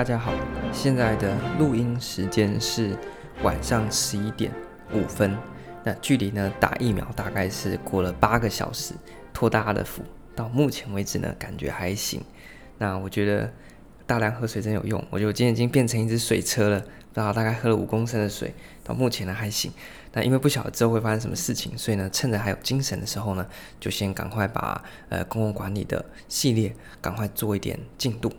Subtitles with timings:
[0.00, 0.32] 大家好，
[0.72, 2.96] 现在的录音时间是
[3.42, 4.50] 晚上十一点
[4.94, 5.36] 五分。
[5.84, 8.94] 那距离呢打疫苗大概是过了八个小时，
[9.34, 10.02] 托大家的福，
[10.34, 12.18] 到目前为止呢感觉还行。
[12.78, 13.52] 那我觉得
[14.06, 19.70] 大量喝水真有用，我觉得我今天已经变成一只水车了，然后大概喝了五公升的水，到目前呢还行。
[20.14, 23.46] 那因为不晓得之后会发生什么事情，所以呢趁着还有精神的时候呢，
[23.78, 28.32] 就先赶快把呃公共管理的系列赶快做一点进度。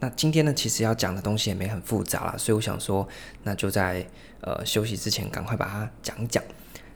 [0.00, 3.06] 那今天呢，其实要讲的东西也没很复杂啦，所以我想说，
[3.42, 4.06] 那就在
[4.42, 6.40] 呃休息之前赶快把它讲讲。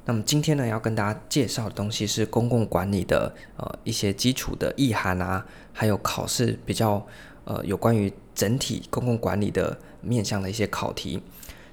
[0.05, 7.05] 那么今天呢，要跟大家介绍的东西是公共管理的呃一些基础的意涵啊，还有考试比较
[7.45, 11.21] 呃有关于整体公共管理的面向的一些考题。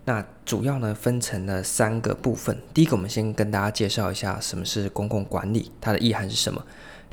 [0.05, 2.57] 那主要呢分成了三个部分。
[2.73, 6.65] 第一个，我们先跟大家介绍一下什么是公共管理，它的意涵是什么。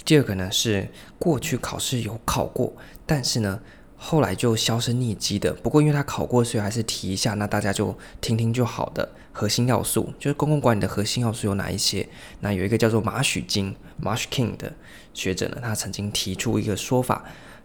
[0.06, 0.88] 第二个呢是
[1.18, 2.72] 过去考试有考过，
[3.04, 3.60] 但是呢。
[3.96, 12.06] 后来就销声匿迹的，不过因为他考过，所以还是提一下，那大家就听听就好的核心要素，就是公共管理的核心要素有哪一些？
[12.40, 14.72] 那有一个叫做马许金 （Marsh King） 的
[15.14, 17.24] 学者呢，他曾经提出一个说法，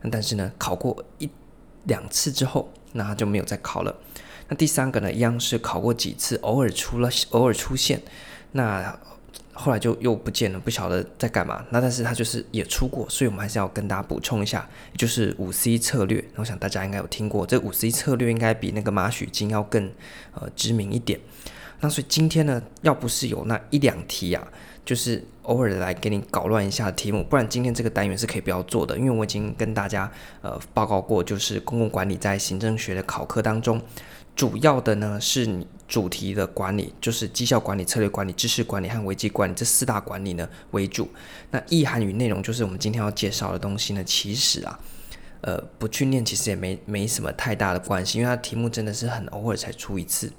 [0.09, 1.29] 但是呢，考过一
[1.83, 3.95] 两次之后，那他就没有再考了。
[4.47, 8.01] 那第三个呢，一样是考过几次，偶尔出了，偶尔出现，
[8.53, 8.97] 那。
[9.61, 11.63] 后来就又不见了，不晓得在干嘛。
[11.69, 14.67] 那但是他就是也出过，所以我们还是要跟大家补充一下，
[14.97, 16.23] 就是五 C 策略。
[16.35, 19.91] 我想大家应该有听过，这五 C 策略应该比那个马许金要更
[20.33, 21.19] 呃知名一点。
[21.79, 24.47] 那所以今天呢，要不是有那一两题啊，
[24.83, 33.81] 就是偶尔来给你搞乱一下题目，不然今天这个单元是可以不要做的，因为我已经跟大家呃报告过，就是公共管理在行政学的考科当中。
[34.33, 41.09] 主要的呢是你主题的管理，就是绩效管理、策略管理、知识管理和危机管理这四大管理呢为主。
[41.49, 44.79] 那意涵与内容就是我们今天要介绍的东西呢，其实啊，
[45.41, 50.31] 呃，不去念其实也没没什么太大的关系，因为它题目真的是很偶尔才出一次。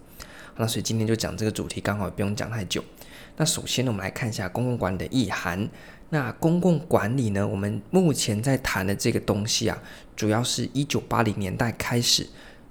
[0.56, 2.82] 那所以今天就讲这个主题，刚好也不用讲太久。
[3.36, 5.68] 那首先呢，我们来看一下公共管理的意涵。
[6.08, 9.78] 那公共管理呢，我们目前在谈的这个东西啊，
[10.16, 12.26] 主要是一九八零年代开始。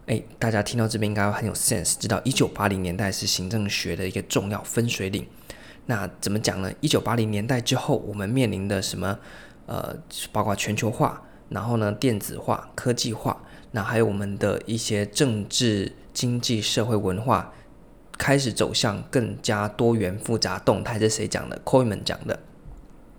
[0.07, 5.25] 诶，大家听到这边应该很有 sense，知道一九八零年代是行政学的一个重要分水岭。
[5.85, 6.71] 那怎么讲呢？
[6.79, 9.17] 一九八零年代之后，我们面临的什么？
[9.67, 9.95] 呃，
[10.33, 13.41] 包括全球化，然后呢，电子化、科技化，
[13.71, 17.53] 那还有我们的一些政治、经济、社会、文化
[18.17, 20.99] 开始走向更加多元、复杂、动态。
[20.99, 22.37] 这谁讲的？Koeman 讲的。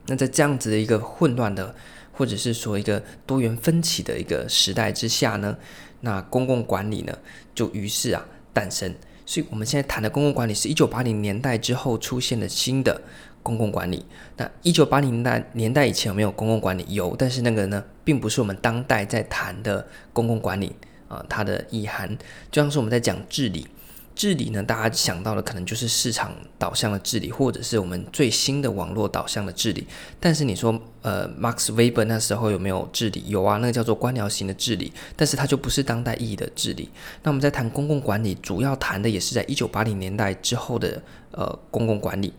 [0.09, 1.75] 那在这样子的一个混乱的，
[2.13, 5.57] 或者是说一个多元分歧的一个时代之下呢？
[6.03, 7.19] 那公共管理呢，
[7.55, 8.95] 就于是啊诞生。
[9.25, 13.01] 所以我们现在谈的公共管理是一九八零年代之后出现的新的
[13.43, 14.05] 公共管理。
[14.37, 16.85] 那一九八零年代年代以前有没有公共管理？
[16.89, 20.75] 有，但是那个呢，并不是我们当代在谈的公共管理
[21.09, 22.09] 啊、它的意涵
[22.51, 23.67] 就像是我们在讲治理。
[24.15, 29.87] 治理呢，大家想到的可能就是市场导向的治理，或者是我们最新的网络导向的治理。
[30.21, 33.25] 但是你说，呃，Max Weber 那时候有没有治理？
[33.27, 36.89] 有啊，那个叫做官僚型的治理，但是它就不是当代意义的治理。
[37.23, 41.03] 那我们在谈公共管理，主要谈的也是在一九八零年代之后的
[41.33, 42.33] 呃公共管理。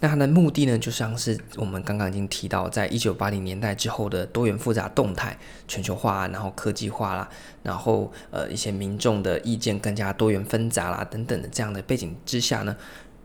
[0.00, 5.36] 那它的目的呢，就像是我们刚刚已经提到，在一九八零年代之后的多元复杂动态、
[5.66, 7.28] 全球化，然后科技化啦，
[7.64, 12.76] 然后呃一些民众的意见更加多元纷杂啦等等的这样的背景之下呢，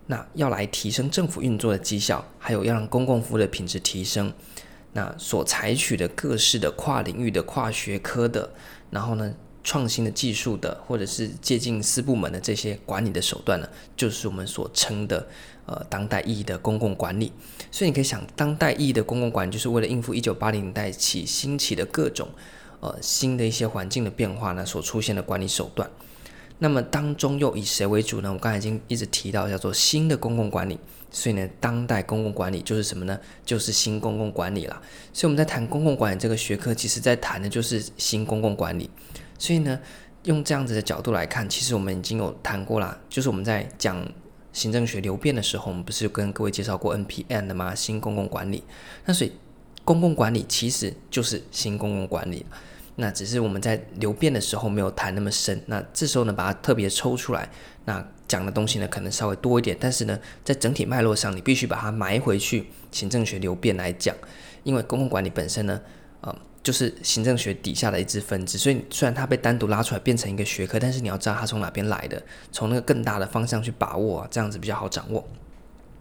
[0.07, 4.33] 那要来提升政府运作的绩效，还有要让公共服务的品质提升，
[4.93, 8.49] 那所采取的各式的跨领域的跨学科的，
[8.91, 9.33] 然后呢，
[9.63, 13.67] 创新的技术的，或者是接近私部门的这些管理的手段呢，
[13.97, 15.27] 就是我们所称的
[15.65, 17.31] 呃当代意义的公共管理。
[17.71, 22.29] 所以你可以想，当代意义的公共管理，就是为了应付一九八零年代起兴起的各种
[22.79, 25.89] 呃新的一些环境的变化呢，所出现的管理手段。
[26.63, 28.31] 那么当中又以谁为主呢？
[28.31, 30.79] 我刚才已经一直提到叫做新的公共管理。
[31.11, 33.19] 所以呢，当代公共管理就是什么呢？
[33.45, 34.81] 就是新公共管理啦。
[35.11, 38.89] 所以我们在谈公共管理这个学科，其实在谈的就是新公共管理。
[39.37, 39.77] 所以呢，
[40.23, 42.97] 用这样子的角度来看，其实我们已经有谈过啦。
[43.09, 44.09] 就是我们在讲
[44.53, 47.75] 行政学流变的时候，我们不是跟各位介绍过 NPM 的吗？
[47.75, 48.63] 新公共管理。
[49.03, 49.33] 那所以
[49.83, 52.45] 公共管理其实就是新公共管理。
[52.95, 55.61] 那只是我们在流变的时候没有谈那么深。
[55.67, 57.49] 那这时候呢，把它特别抽出来，
[57.85, 59.75] 那讲的东西呢，可能稍微多一点。
[59.79, 64.15] 但是呢，在整体脉络上，你必须把它埋回去行政学流变来讲，
[64.63, 65.81] 因为公共管理本身呢，
[66.21, 66.35] 呃。
[66.63, 72.23] 就是行政学底下的一支分支，所以虽然它被单独拉出来变成一个学科，但是你要知道它从哪边来的，
[72.53, 75.27] 从那个更大的方向去把握，这样子比较好掌握。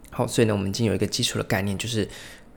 [0.09, 2.07] 好，所以呢，我们已经有一个基础的概念，就是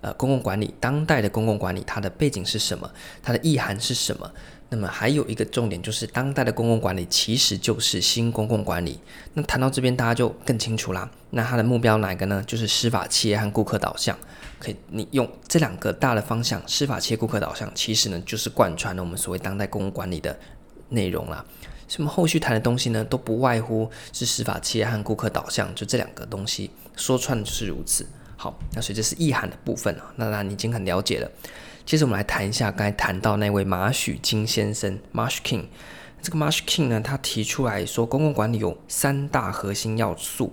[0.06, 2.88] 呃，公共管理，当代的公共管理，它的背景是什么？
[3.24, 4.32] 它的意涵是什么？
[4.68, 9.00] 那么还有一个重点就是，当代的公共管理其实就是新公共管理。
[9.34, 11.10] 那谈到这边，大家就更清楚啦。
[11.30, 12.40] 那它的目标哪个呢？
[12.46, 14.16] 就是司法、企业和顾客导向。
[14.60, 20.38] 可以，你用这两个大的方向，司法、企业、顾客导向，其实呢就是贯穿了我们所谓当代公共管理的
[20.90, 21.44] 内容啦。
[21.88, 28.06] 什么后续谈的东西呢，都不外乎是司法、企业和顾客导向，就这两个东西，说穿就是如此。
[28.36, 30.12] 好，那所以这是意涵的部分啊。
[30.16, 31.30] 那那你已经很了解了。
[31.84, 35.66] 接着我们来谈一下刚才谈到那位马许金先生 （Marsh King）。
[36.20, 40.52] 这个 Marsh King 呢，他提出来说，公共管理有三大核心要素，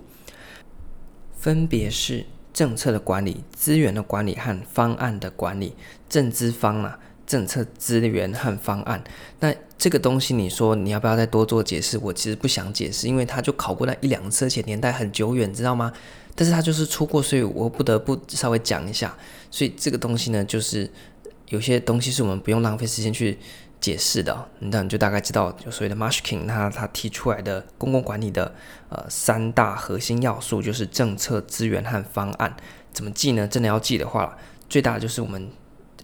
[1.36, 5.74] 分别是政策的管理、资源的管理和方案的管理。
[6.08, 9.02] 政资方啊，政策、资源和方案。
[9.40, 11.98] 那这个东西，你说你要不要再多做解释？
[11.98, 15.92] 我其实不想解释，因为他就考过那一两次，而且年代很久远，知道吗？
[16.34, 19.16] 但是他就是出过，所以我不得不稍微讲一下。
[19.50, 20.90] 所以这个东西呢，就是。
[21.50, 23.38] 有些东西是我们不用浪费时间去
[23.78, 28.52] 解释的，那你就大概知道，就所谓的 Marsh King 他他提出来的公共管理的
[28.88, 32.56] 呃三大核心要素，就是政策、资源和方案。
[32.94, 33.46] 怎么记呢？
[33.46, 34.36] 真的要记的话，
[34.70, 35.48] 最大的就是我们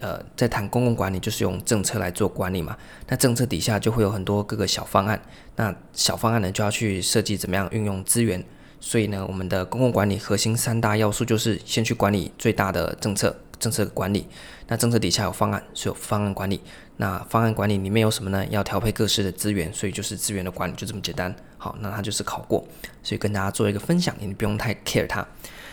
[0.01, 2.77] 呃在谈公共管理，就是用政策来做管理嘛。
[3.07, 5.23] 那政策底下就会有很多各个小方案，
[5.57, 8.45] 那小方案呢就要去设计怎么样运用资源。
[8.81, 13.37] 所以呢，我们的公共管理核心三大要素就是先去管理最大的政策。
[13.59, 14.27] 政策管理，
[14.69, 16.59] 那政策底下有方案，是有方案管理。
[16.97, 18.43] 那方案管理里面有什么呢？
[18.49, 21.37] 要调配各式的资源，所以就是资源的管理，就这么简单。
[21.59, 22.67] 好，那它就是考过，
[23.03, 25.29] 所以跟大家做一个分享，你不用太 care 它。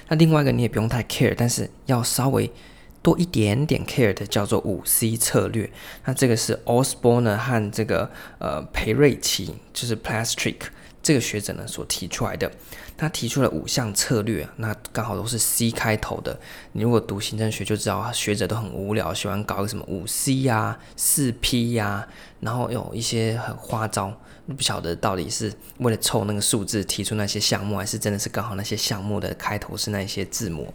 [0.10, 2.52] 那另外一个你也不用太 care，但是要稍微
[3.02, 5.70] 多一点点 care 的叫做五 C 策略。
[6.06, 8.10] 那这个是 Osborne 和这个
[8.40, 10.56] 呃裴瑞奇，就是 Plastic
[11.02, 12.52] 这个学者呢所提出来的。
[13.00, 16.40] 他提出了五项策略，那刚好都是 C 开头的。
[16.72, 22.08] 你如果读行政学就知道，学者都很无聊，喜欢搞个什么五 C 呀、啊、四 P 呀、
[22.40, 30.74] 然后有一些很花招，不晓得到底是为了凑那个数字提出那些项目，还是真的是刚好那些项目的开头是那些字母。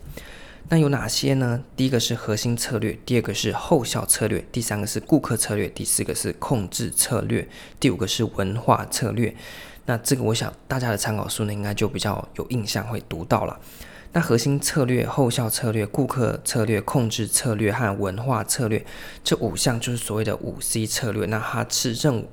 [0.68, 1.62] 那有哪些呢？
[1.76, 7.46] 第一个是核心策略，第二个是后效策略，第三个是顾客策略，第四个是控制策略，
[7.78, 9.34] 第五个是文化策略。
[9.84, 13.60] 那这个我想大家的参考书呢，应该就比较有印象会读到了。
[14.14, 18.84] 那核心策略、后效策略、顾客策略、控制策略和文化策略
[19.24, 21.26] 这五项就是所谓的五 C 策略。
[21.26, 22.26] 那它是认，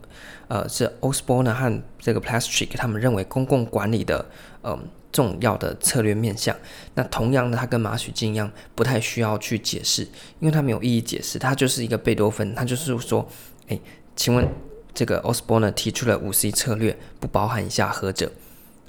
[0.49, 4.25] 呃，是 Osborne 和这个 Plastic 他们认为公共管理的
[4.63, 4.79] 嗯、呃、
[5.11, 6.55] 重要的策略面向。
[6.95, 10.03] 那同样的，它跟马许金一样，不太需要去解释，
[10.39, 13.27] 因为它没有意义解释，它就是一个贝多芬，它就是说，
[13.67, 13.79] 哎，
[14.15, 14.47] 请问。
[14.91, 18.29] 这个 Osborne 提出了五 C 策略，不包含以下何者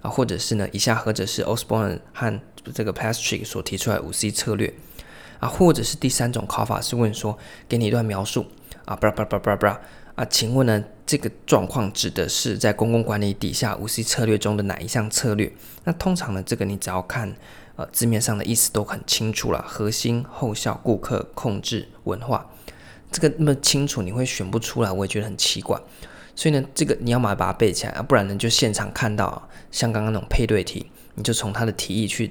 [0.01, 0.11] 啊？
[0.11, 2.41] 或者是呢，以下何者是 Osborne 和
[2.75, 4.73] 这个 Plastrick 所提出来五 C 策略
[5.39, 5.47] 啊？
[5.47, 7.39] 或者是第三种考法是问说，
[7.69, 8.47] 给你一段描述
[8.87, 9.81] 啊，布拉布拉布拉布拉
[10.17, 10.25] 啊？
[10.25, 15.53] 请问呢，这个状况指的是在公共管理底下五 C 策略中的哪一项策略？
[15.83, 17.35] 那通常呢，这个你只要看
[17.75, 22.49] 呃字面上的意思都很清楚了，核心、后效、顾客、控制、文化。
[23.11, 25.77] 这个那么清楚，你会选不出来，我也觉得很奇怪。
[26.37, 30.87] 所以呢，这个你要么把它背起来啊，不然呢就现场看到像刚刚那种配对题，
[31.17, 32.31] 你就从他的题意去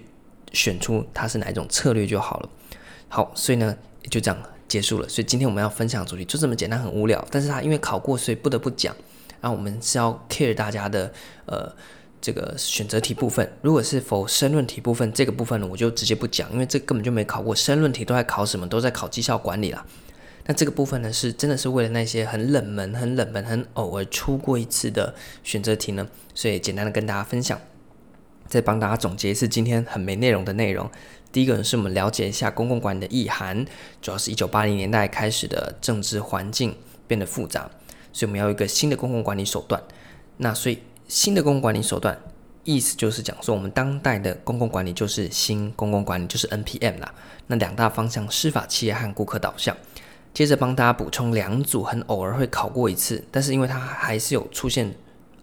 [0.53, 2.49] 选出它是哪一种策略就好了。
[3.09, 3.77] 好，所以呢
[4.09, 5.09] 就这样结束了。
[5.09, 8.95] 所以今天我们要分享主题就这么简单，很无聊，但是它因为考过，所以不得不讲。
[9.41, 11.11] 然后我们是要 care 大家的
[11.45, 11.69] 呃
[12.21, 13.49] 这个选择题部分。
[13.61, 17.55] 如果是否申论题部分，这个部分呢我就直接不讲，因为这根本就没考过。
[17.55, 18.67] 申论题都在考什么？
[18.67, 19.85] 都在考绩效管理啦。
[20.45, 27.61] 那这个部分呢，是真的是为了那些很冷门、很冷门、很偶尔出过一次的选择题呢，所以简单的跟大家分享，
[28.49, 30.89] 再帮大家总结一次今天很没内容的内容。
[31.31, 33.63] 第一个呢，是我们了解一下公共管理的意涵，
[34.01, 36.75] 主要是一九八零年代开始的政治环境
[37.07, 37.69] 变得复杂，
[38.11, 39.79] 所以我们要一个新的公共管理手段。
[40.37, 42.17] 那所以新的公共管理手段，
[42.63, 47.13] 意思就是讲说我们当代的公共管理就是新公共管理，就是 NPM 啦。
[47.45, 49.77] 那两大方向：司法、企业和顾客导向。
[50.33, 54.93] 接着帮大家补充两组很偶尔会考过一次，但是因为它还是有出现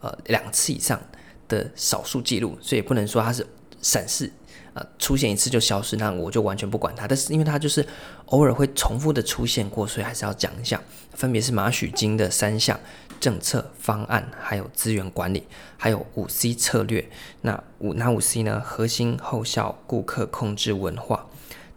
[0.00, 1.00] 呃两次以上
[1.48, 3.46] 的少数记录，所以不能说它是
[3.80, 4.30] 闪失
[4.74, 7.06] 呃出现一次就消失，那我就完全不管它。
[7.06, 7.86] 但是因为它就是
[8.26, 10.80] 偶尔会重复的出现过，所以还是要讲一下。
[11.12, 12.78] 分别是马许金的三项
[13.18, 15.44] 政策方案，还有资源管理，
[15.78, 17.08] 还有五 C 策略。
[17.40, 18.60] 那五哪五 C 呢？
[18.62, 21.26] 核心、后效、顾客、控制、文化。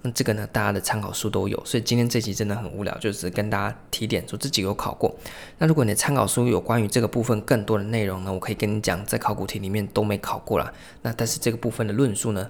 [0.02, 5.14] 那这个呢，大家的参考书都有，所以今天这集真的很无聊，就是跟大家提点说这几个有考过。
[5.58, 10.72] 那如果你的参考书有关于这个部分更多的内容呢，我可以跟你讲，在考古题里面都没考过啦。
[11.02, 12.50] 那但是这个部分的论述呢，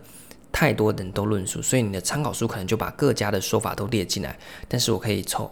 [0.51, 4.37] 太多人都论述，所以你的参考书可能就把各家的说法都列进来。
[4.67, 5.49] 但是我可以从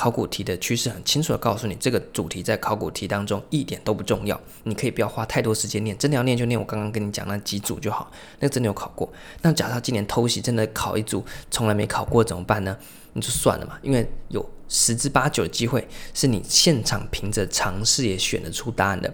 [0.00, 4.40] 考古题的趋势很清楚的告诉你，这个主题在考古题当中一点都不重要。
[4.62, 9.12] 你可以不要花太多时间念，真的要念就念我刚刚跟你讲那几组就好，那真的有考过。
[9.42, 12.74] 那假设今年偷袭真的考一组从来没考过怎么办呢？
[13.12, 19.12] 你就算了嘛，因为有十之八九的机会是你现场凭着尝试也选得出答案的。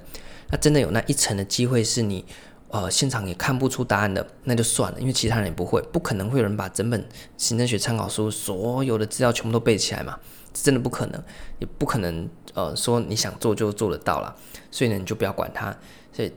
[0.53, 2.25] 那真的有那一层的机会是你。
[2.69, 10.19] 呃，现场也看不出答案的，那就算了，因为其他人也不会，不可能会有人把整本行政学参考书所有的资料全部都背起来嘛，
[10.63, 11.23] 真的不可能，
[11.59, 14.35] 也不可能，呃，说你想做就做得到了，
[14.71, 15.77] 所以呢，你就不要管它。
[16.13, 16.33] 所以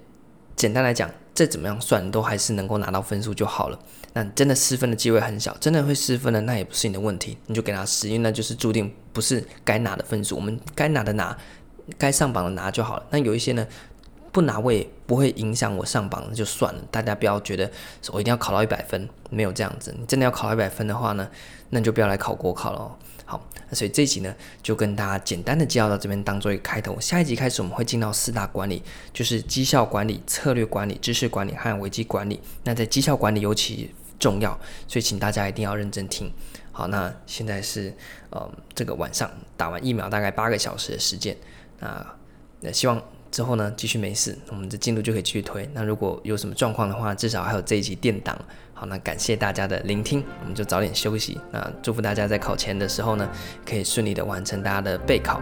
[0.55, 3.79] 简单来讲，再怎么样算，都还是能够拿到分数就好了。
[4.13, 11.37] 那真的失分的机会很小，真的会失分的，那也不是你的问题，你就给他失，因为那就是注定不是该拿的分数，我们该拿的拿，
[11.97, 13.05] 该上榜的拿就好了。
[13.09, 13.67] 那有一些呢？
[14.31, 16.79] 不拿我也不会影响我上榜，就算了。
[16.91, 17.69] 大家不要觉得
[18.11, 19.91] 我一定要考到一百分，没有这样子。
[19.97, 21.27] 你真的要考到一百分的话呢，
[21.71, 22.95] 那你就不要来考国考了。
[23.29, 26.99] 好，那所以这一集呢，就跟大家简单的介绍到这边，当做一个开头。
[26.99, 28.81] 下一集开始我们会进到四大管理，
[29.13, 32.41] 就是绩效管理、策略管理、知识管理和危机管理。
[32.63, 36.31] 那在绩效管理尤其重要，所以请大家一定要认真听。
[36.71, 37.93] 好，那现在是
[38.31, 41.37] 呃这个晚上打完疫苗大概八个小时的时间，
[41.79, 42.03] 那
[42.61, 42.99] 那希望。
[43.31, 45.69] 之后呢，继续没事，我们的进度就可以继续推。
[45.75, 48.35] 那如果有什么状况的话，至少还有这一集垫档。
[48.79, 51.37] 好，那感谢大家的聆听，我们就早点休息。
[51.51, 53.29] 那祝福大家在考前的时候呢，
[53.65, 55.41] 可以顺利的完成大家的备考。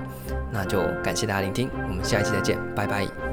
[0.52, 3.27] 那就感谢大家聆听，我们下一期再见，拜拜。